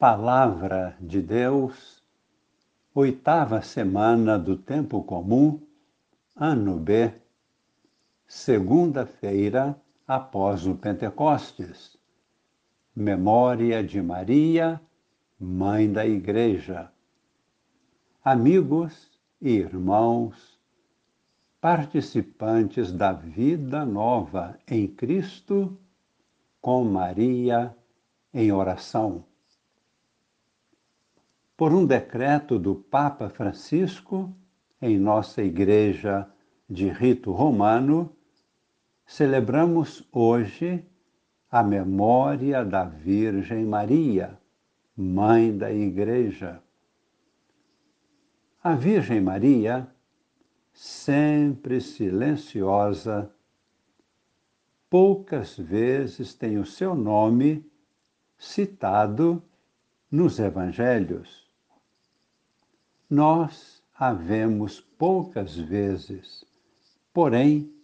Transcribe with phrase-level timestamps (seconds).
[0.00, 2.02] Palavra de Deus,
[2.94, 5.60] oitava semana do Tempo Comum,
[6.34, 7.12] ano B,
[8.26, 9.78] segunda-feira
[10.08, 11.98] após o Pentecostes.
[12.96, 14.80] Memória de Maria,
[15.38, 16.90] Mãe da Igreja.
[18.24, 19.06] Amigos
[19.38, 20.58] e irmãos,
[21.60, 25.78] participantes da vida nova em Cristo,
[26.58, 27.76] com Maria
[28.32, 29.28] em oração
[31.60, 34.34] por um decreto do Papa Francisco,
[34.80, 36.26] em nossa Igreja
[36.66, 38.16] de Rito Romano,
[39.04, 40.82] celebramos hoje
[41.50, 44.40] a memória da Virgem Maria,
[44.96, 46.62] Mãe da Igreja.
[48.64, 49.86] A Virgem Maria,
[50.72, 53.30] sempre silenciosa,
[54.88, 57.70] poucas vezes tem o seu nome
[58.38, 59.42] citado
[60.10, 61.49] nos Evangelhos
[63.10, 66.44] nós a vemos poucas vezes,
[67.12, 67.74] porém,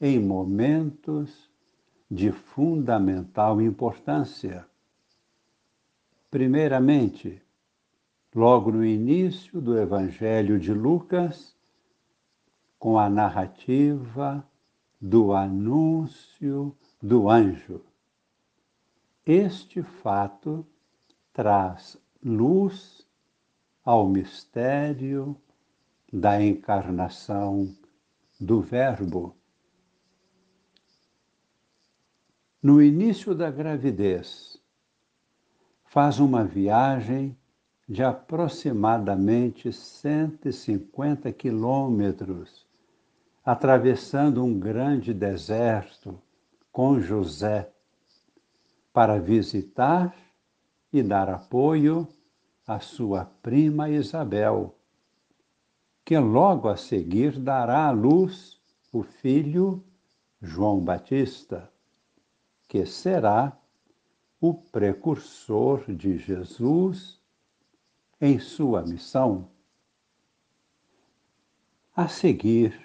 [0.00, 1.48] em momentos
[2.10, 4.66] de fundamental importância.
[6.30, 7.40] Primeiramente,
[8.34, 11.56] logo no início do Evangelho de Lucas,
[12.78, 14.46] com a narrativa
[15.00, 17.80] do anúncio do anjo.
[19.24, 20.66] Este fato
[21.32, 22.97] traz luz
[23.88, 25.34] ao mistério
[26.12, 27.74] da encarnação
[28.38, 29.34] do Verbo.
[32.62, 34.60] No início da gravidez,
[35.86, 37.34] faz uma viagem
[37.88, 42.66] de aproximadamente 150 quilômetros,
[43.42, 46.20] atravessando um grande deserto
[46.70, 47.72] com José,
[48.92, 50.14] para visitar
[50.92, 52.06] e dar apoio
[52.68, 54.78] a sua prima Isabel,
[56.04, 58.60] que logo a seguir dará à luz
[58.92, 59.82] o filho
[60.42, 61.72] João Batista,
[62.68, 63.58] que será
[64.38, 67.18] o precursor de Jesus
[68.20, 69.50] em sua missão.
[71.96, 72.78] A seguir,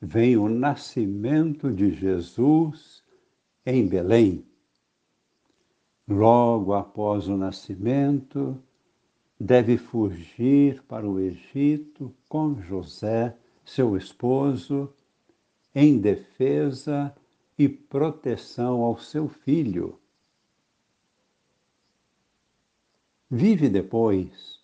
[0.00, 3.04] vem o nascimento de Jesus
[3.66, 4.42] em Belém.
[6.08, 8.60] Logo após o nascimento,
[9.44, 14.94] deve fugir para o Egito com José, seu esposo,
[15.74, 17.12] em defesa
[17.58, 19.98] e proteção ao seu filho.
[23.28, 24.60] Vive depois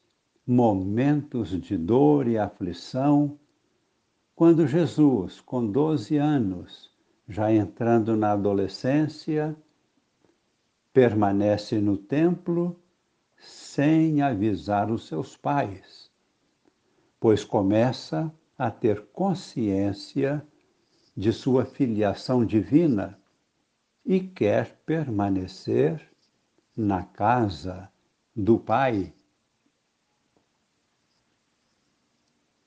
[0.47, 3.37] momentos de dor e aflição,
[4.37, 6.89] quando Jesus, com 12 anos,
[7.29, 9.57] já entrando na adolescência,
[10.93, 12.81] permanece no templo
[13.41, 16.11] sem avisar os seus pais,
[17.21, 20.45] pois começa a ter consciência
[21.17, 23.19] de sua filiação divina
[24.05, 26.09] e quer permanecer
[26.77, 27.91] na casa
[28.35, 29.13] do Pai.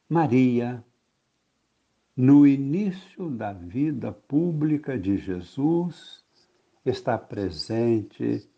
[0.07, 0.83] Maria,
[2.15, 6.25] no início da vida pública de Jesus,
[6.85, 8.49] está presente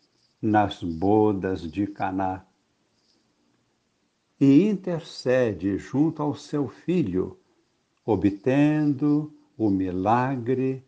[0.44, 2.44] nas bodas de Caná
[4.38, 7.38] e intercede junto ao seu filho,
[8.04, 10.84] obtendo o milagre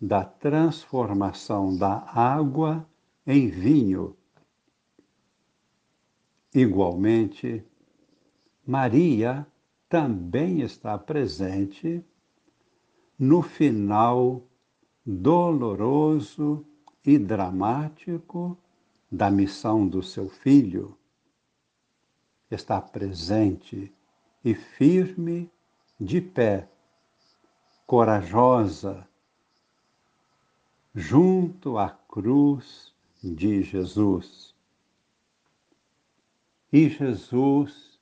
[0.00, 2.88] da transformação da água
[3.26, 4.16] em vinho.
[6.54, 7.64] Igualmente,
[8.64, 9.44] Maria
[9.88, 12.04] também está presente
[13.18, 14.46] no final
[15.04, 16.64] doloroso
[17.04, 18.56] e dramático
[19.10, 20.96] da missão do seu filho,
[22.50, 23.92] está presente
[24.44, 25.50] e firme
[26.00, 26.68] de pé,
[27.86, 29.06] corajosa,
[30.94, 34.54] junto à cruz de Jesus.
[36.72, 37.98] E Jesus,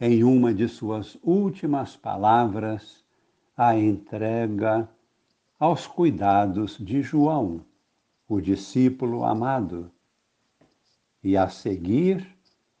[0.00, 3.04] em uma de suas últimas palavras,
[3.54, 4.88] a entrega
[5.58, 7.62] aos cuidados de João,
[8.26, 9.92] o discípulo amado
[11.22, 12.26] e a seguir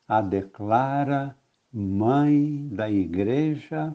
[0.08, 1.36] a declara
[1.72, 3.94] mãe da Igreja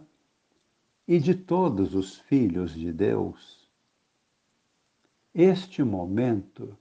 [1.07, 3.69] e de todos os filhos de Deus.
[5.33, 6.77] Este momento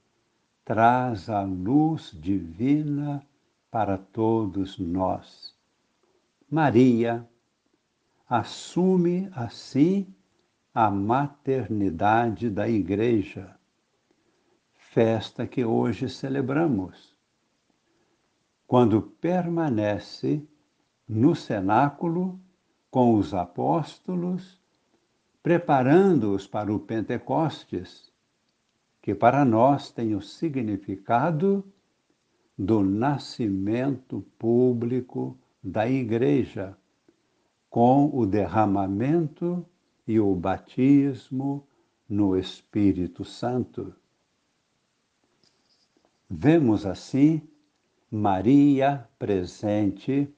[0.65, 3.27] traz a luz divina
[3.71, 5.55] para todos nós.
[6.49, 7.29] Maria
[8.29, 10.07] assume assim
[10.73, 13.57] a maternidade da Igreja,
[14.75, 17.14] festa que hoje celebramos
[18.67, 20.43] quando permanece
[21.09, 22.41] no cenáculo
[22.91, 24.61] com os apóstolos,
[25.43, 28.13] preparando-os para o Pentecostes,
[29.03, 31.65] que para nós tem o significado
[32.57, 36.77] do nascimento público da Igreja,
[37.69, 39.67] com o derramamento
[40.07, 41.67] e o batismo
[42.09, 43.95] no Espírito Santo.
[46.31, 47.43] Vemos assim
[48.17, 50.33] Maria presente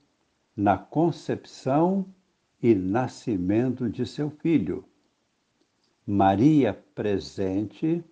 [0.57, 2.07] na concepção
[2.63, 4.83] e nascimento de seu filho.
[6.07, 8.03] Maria presente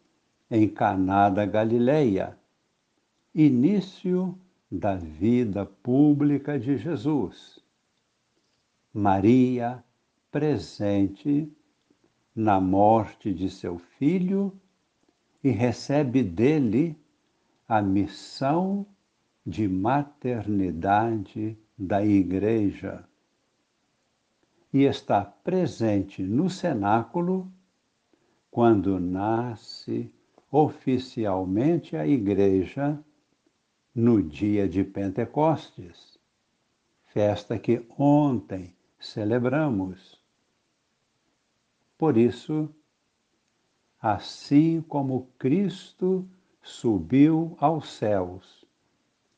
[0.50, 2.38] em Caná da Galileia,
[3.34, 4.38] início
[4.70, 7.58] da vida pública de Jesus.
[8.92, 9.82] Maria
[10.30, 11.50] presente
[12.36, 14.52] na morte de seu filho
[15.42, 16.94] e recebe dele
[17.66, 18.86] a missão
[19.44, 23.04] de maternidade da Igreja
[24.72, 27.52] e está presente no cenáculo
[28.50, 30.10] quando nasce
[30.50, 32.98] oficialmente a Igreja
[33.94, 36.18] no dia de Pentecostes,
[37.06, 40.20] festa que ontem celebramos.
[41.98, 42.68] Por isso,
[44.00, 46.28] assim como Cristo
[46.62, 48.63] subiu aos céus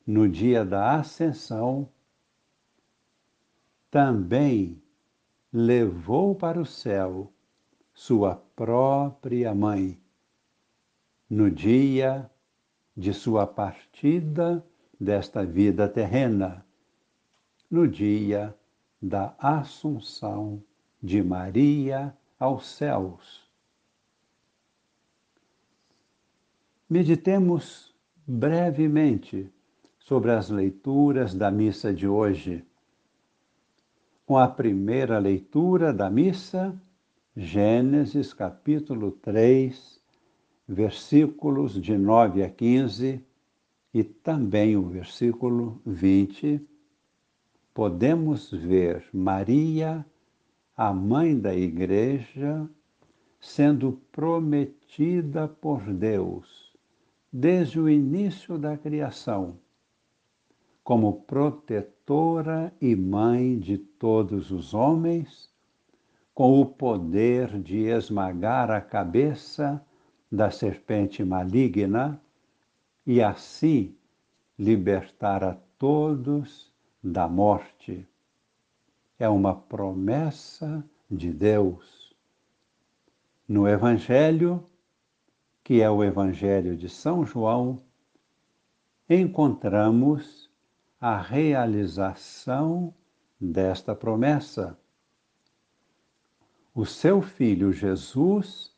[0.07, 1.89] no dia da ascensão,
[3.91, 4.81] também
[5.51, 7.33] levou para o céu
[7.93, 9.99] sua própria mãe,
[11.29, 12.31] no dia
[12.95, 14.65] de sua partida
[14.97, 16.65] desta vida terrena,
[17.69, 18.57] no dia
[19.01, 20.63] da Assunção
[21.03, 23.45] de Maria aos céus.
[26.89, 27.93] Meditemos
[28.25, 29.51] brevemente
[30.07, 32.63] sobre as leituras da missa de hoje.
[34.25, 36.73] Com a primeira leitura da missa,
[37.35, 39.99] Gênesis capítulo 3,
[40.65, 43.21] versículos de 9 a 15
[43.93, 46.65] e também o versículo 20,
[47.73, 50.05] podemos ver Maria,
[50.77, 52.65] a mãe da Igreja,
[53.41, 56.73] sendo prometida por Deus
[57.29, 59.59] desde o início da criação,
[60.87, 65.51] como protetora e mãe de todos os homens,
[66.33, 69.85] com o poder de esmagar a cabeça
[70.31, 72.17] da serpente maligna
[73.05, 73.97] e assim
[74.57, 76.71] libertar a todos
[77.03, 78.07] da morte.
[79.19, 80.81] É uma promessa
[81.11, 82.15] de Deus.
[83.45, 84.63] No Evangelho,
[85.65, 87.77] que é o Evangelho de São João,
[89.09, 90.46] encontramos
[90.99, 92.93] a realização
[93.39, 94.77] desta promessa.
[96.73, 98.75] O seu filho Jesus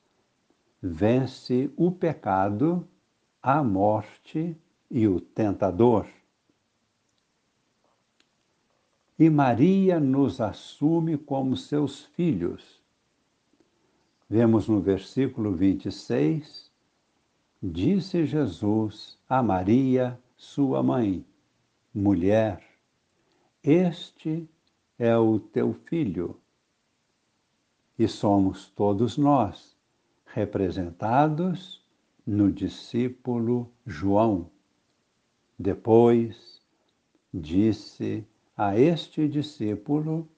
[0.82, 2.88] vence o pecado,
[3.42, 4.58] a morte
[4.92, 6.08] e o tentador.
[9.18, 12.82] E Maria nos assume como seus filhos.
[14.30, 16.70] Vemos no versículo 26
[17.62, 21.26] Disse Jesus a Maria, sua mãe:
[21.94, 22.64] Mulher,
[23.64, 24.48] este
[25.00, 26.40] é o teu filho.
[27.98, 29.76] E somos todos nós
[30.28, 31.84] representados
[32.24, 34.52] no discípulo João.
[35.58, 36.62] Depois
[37.34, 38.24] disse
[38.56, 40.30] a este discípulo: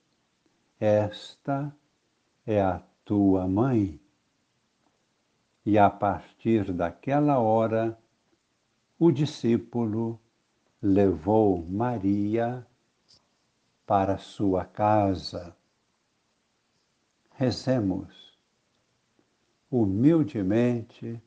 [0.80, 1.76] Esta
[2.46, 4.00] é a tua mãe.
[5.66, 8.00] E a partir daquela hora,
[8.98, 10.18] o discípulo
[10.82, 12.66] levou Maria
[13.86, 15.56] para sua casa.
[17.32, 18.38] Rezemos
[19.70, 21.22] humildemente,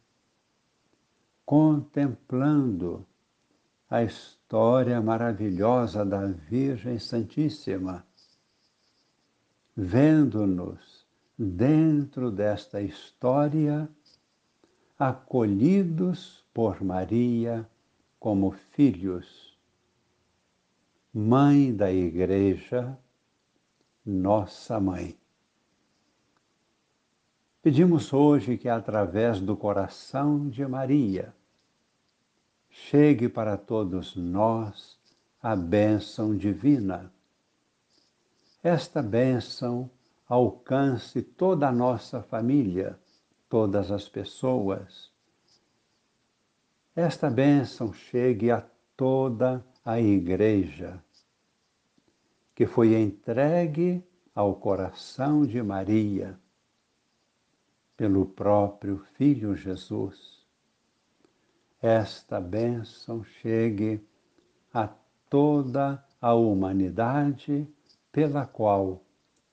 [1.47, 3.07] contemplando
[3.89, 8.05] a história maravilhosa da Virgem Santíssima,
[9.77, 11.07] vendo-nos
[11.39, 13.89] dentro desta história
[14.99, 17.69] acolhidos por Maria
[18.25, 19.55] como filhos.
[21.13, 22.99] Mãe da Igreja,
[24.03, 25.15] nossa mãe.
[27.61, 31.35] Pedimos hoje que, através do coração de Maria,
[32.71, 34.99] chegue para todos nós
[35.43, 37.13] a bênção divina.
[38.63, 39.91] Esta bênção
[40.27, 42.99] alcance toda a nossa família
[43.51, 45.14] todas as pessoas.
[46.97, 48.65] Esta bênção chegue a
[48.97, 51.03] toda a Igreja,
[52.55, 54.01] que foi entregue
[54.33, 56.39] ao coração de Maria
[57.97, 60.47] pelo próprio Filho Jesus.
[61.83, 64.01] Esta bênção chegue
[64.73, 64.89] a
[65.29, 67.67] toda a humanidade
[68.13, 69.05] pela qual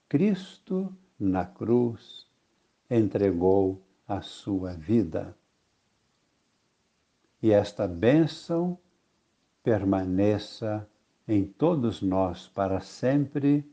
[0.08, 2.28] Cristo na cruz
[2.88, 5.36] entregou a sua vida.
[7.42, 8.78] E esta bênção
[9.64, 10.88] permaneça
[11.28, 13.66] em todos nós para sempre,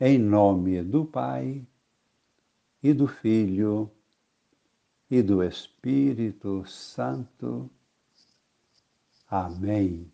[0.00, 1.64] em nome do Pai
[2.82, 3.90] e do Filho
[5.10, 7.70] e do Espírito Santo.
[9.28, 10.13] Amém.